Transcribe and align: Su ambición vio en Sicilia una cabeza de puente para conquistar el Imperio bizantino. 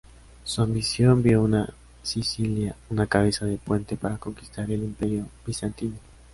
Su 0.45 0.63
ambición 0.63 1.21
vio 1.21 1.45
en 1.45 1.67
Sicilia 2.01 2.75
una 2.89 3.05
cabeza 3.05 3.45
de 3.45 3.57
puente 3.57 3.97
para 3.97 4.17
conquistar 4.17 4.71
el 4.71 4.81
Imperio 4.81 5.27
bizantino. 5.45 5.93